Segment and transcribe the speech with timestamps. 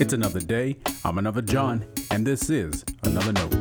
[0.00, 0.76] It's another day.
[1.04, 3.54] I'm another John, and this is Another Note.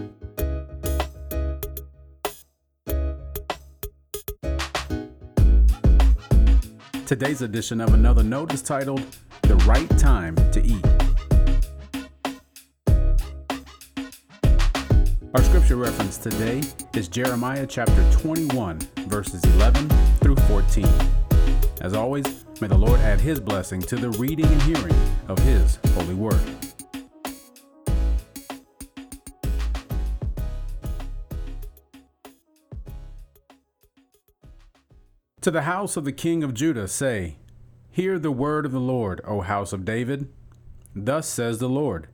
[7.06, 9.06] Today's edition of Another Note is titled
[9.44, 10.84] The Right Time to Eat.
[15.36, 16.64] Our scripture reference today
[16.96, 19.88] is Jeremiah chapter 21, verses 11
[20.20, 21.23] through 14.
[21.84, 24.96] As always, may the Lord add his blessing to the reading and hearing
[25.28, 26.40] of his holy word.
[35.42, 37.36] To the house of the king of Judah say,
[37.92, 40.32] Hear the word of the Lord, O house of David.
[40.96, 42.08] Thus says the Lord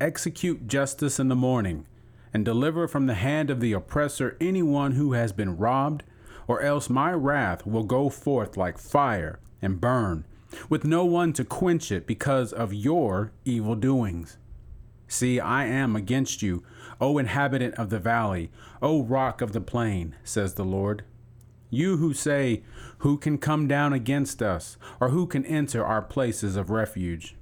[0.00, 1.88] Execute justice in the morning,
[2.32, 6.04] and deliver from the hand of the oppressor anyone who has been robbed,
[6.52, 10.26] or else my wrath will go forth like fire and burn,
[10.68, 14.36] with no one to quench it because of your evil doings.
[15.08, 16.62] See, I am against you,
[17.00, 18.50] O inhabitant of the valley,
[18.82, 21.04] O rock of the plain, says the Lord.
[21.70, 22.64] You who say,
[22.98, 27.34] Who can come down against us, or who can enter our places of refuge?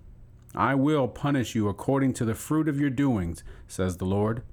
[0.55, 4.45] I will punish you according to the fruit of your doings, says the Lord.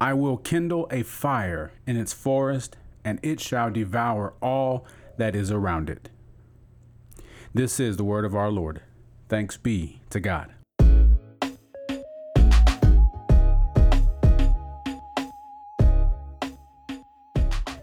[0.00, 5.50] I will kindle a fire in its forest, and it shall devour all that is
[5.50, 6.08] around it.
[7.52, 8.80] This is the word of our Lord.
[9.28, 10.50] Thanks be to God.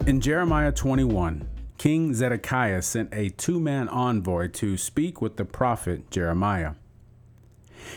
[0.04, 6.10] In Jeremiah 21, King Zedekiah sent a two man envoy to speak with the prophet
[6.10, 6.72] Jeremiah.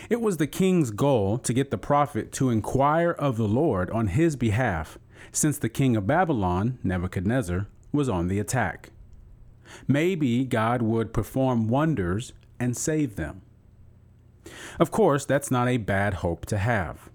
[0.09, 4.08] It was the king's goal to get the prophet to inquire of the Lord on
[4.08, 4.98] his behalf,
[5.31, 8.91] since the king of Babylon, Nebuchadnezzar, was on the attack.
[9.88, 13.41] Maybe God would perform wonders and save them.
[14.80, 17.09] Of course, that's not a bad hope to have.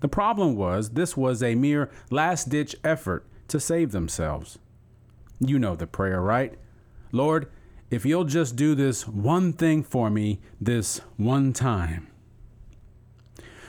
[0.00, 4.58] The problem was this was a mere last ditch effort to save themselves.
[5.38, 6.58] You know the prayer, right?
[7.12, 7.50] Lord,
[7.90, 12.08] if you'll just do this one thing for me this one time.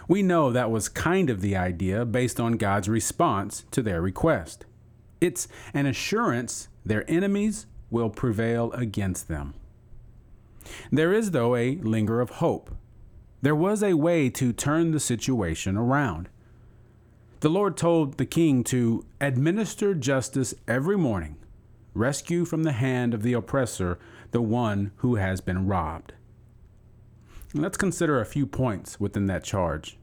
[0.07, 4.65] We know that was kind of the idea based on God's response to their request.
[5.21, 9.53] It's an assurance their enemies will prevail against them.
[10.91, 12.75] There is, though, a linger of hope.
[13.41, 16.29] There was a way to turn the situation around.
[17.41, 21.35] The Lord told the king to administer justice every morning,
[21.93, 23.99] rescue from the hand of the oppressor
[24.31, 26.13] the one who has been robbed.
[27.55, 29.97] Let's consider a few points within that charge.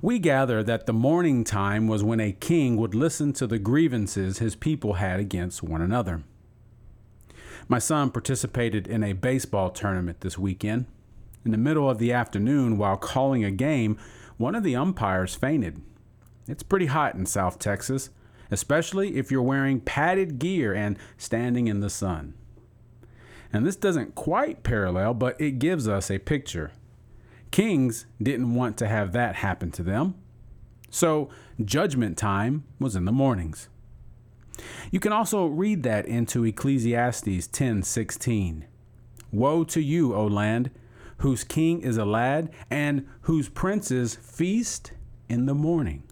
[0.00, 4.38] We gather that the morning time was when a king would listen to the grievances
[4.38, 6.22] his people had against one another.
[7.68, 10.86] My son participated in a baseball tournament this weekend.
[11.44, 13.98] In the middle of the afternoon, while calling a game,
[14.38, 15.82] one of the umpires fainted.
[16.46, 18.08] It's pretty hot in South Texas,
[18.50, 22.32] especially if you're wearing padded gear and standing in the sun.
[23.52, 26.72] And this doesn't quite parallel, but it gives us a picture.
[27.50, 30.14] Kings didn't want to have that happen to them.
[30.90, 31.30] So,
[31.64, 33.68] judgment time was in the mornings.
[34.90, 38.64] You can also read that into Ecclesiastes 10:16.
[39.30, 40.70] Woe to you, O land,
[41.18, 44.92] whose king is a lad and whose princes feast
[45.28, 46.02] in the morning.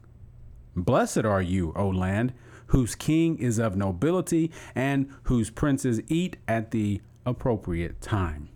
[0.74, 2.32] Blessed are you, O land,
[2.68, 8.48] whose king is of nobility and whose princes eat at the appropriate time.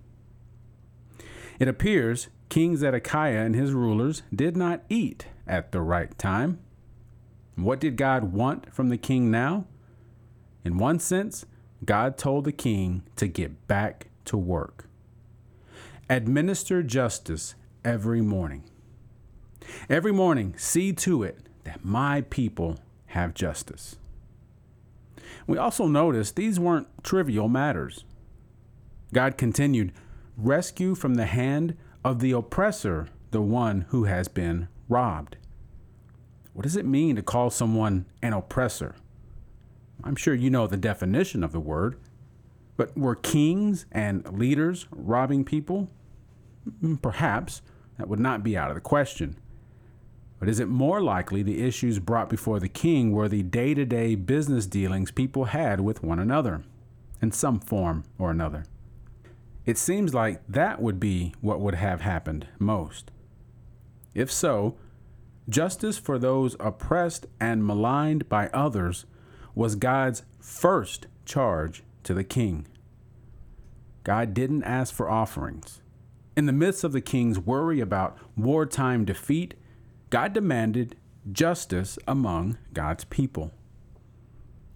[1.58, 6.58] It appears King Zedekiah and his rulers did not eat at the right time.
[7.56, 9.66] What did God want from the king now?
[10.64, 11.44] In one sense,
[11.84, 14.86] God told the king to get back to work.
[16.08, 17.54] Administer justice
[17.84, 18.64] every morning.
[19.88, 23.96] Every morning, see to it that my people have justice.
[25.46, 28.04] We also notice these weren't trivial matters.
[29.12, 29.92] God continued,
[30.36, 35.36] rescue from the hand of the oppressor the one who has been robbed.
[36.52, 38.96] What does it mean to call someone an oppressor?
[40.02, 41.96] I'm sure you know the definition of the word,
[42.76, 45.90] but were kings and leaders robbing people?
[46.82, 47.62] Mm, perhaps
[47.98, 49.36] that would not be out of the question.
[50.38, 53.84] But is it more likely the issues brought before the king were the day to
[53.84, 56.62] day business dealings people had with one another,
[57.20, 58.64] in some form or another?
[59.66, 63.10] It seems like that would be what would have happened most.
[64.14, 64.76] If so,
[65.48, 69.04] justice for those oppressed and maligned by others
[69.54, 72.66] was God's first charge to the king.
[74.02, 75.82] God didn't ask for offerings.
[76.36, 79.54] In the midst of the king's worry about wartime defeat,
[80.08, 80.96] God demanded
[81.30, 83.52] justice among God's people.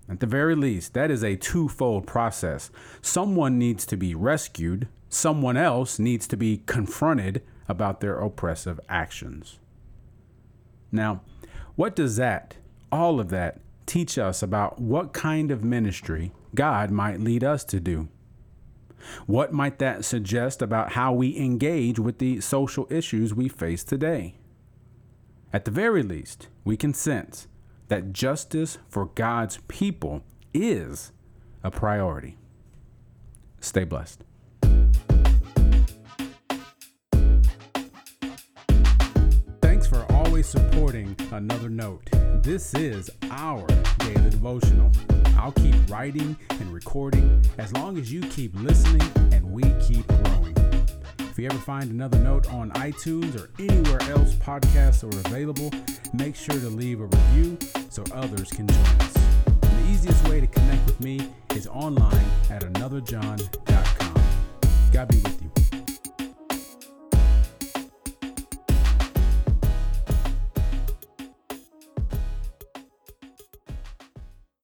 [0.08, 2.70] At the very least, that is a twofold process.
[3.00, 9.58] Someone needs to be rescued, someone else needs to be confronted about their oppressive actions.
[10.92, 11.22] Now,
[11.76, 12.56] what does that,
[12.92, 17.80] all of that, teach us about what kind of ministry God might lead us to
[17.80, 18.08] do?
[19.26, 24.36] What might that suggest about how we engage with the social issues we face today?
[25.52, 27.48] At the very least, we can sense
[27.88, 30.22] that justice for God's people
[30.52, 31.12] is
[31.62, 32.36] a priority.
[33.60, 34.25] Stay blessed.
[39.60, 42.08] Thanks for always supporting Another Note.
[42.42, 43.66] This is our
[43.98, 44.92] daily devotional.
[45.38, 50.54] I'll keep writing and recording as long as you keep listening and we keep growing.
[51.19, 55.70] If you ever find another note on iTunes or anywhere else podcasts are available,
[56.12, 57.58] make sure to leave a review
[57.94, 59.12] so others can join us.
[59.61, 64.14] The easiest way to connect with me is online at anotherjohn.com.
[64.93, 65.63] God be with you.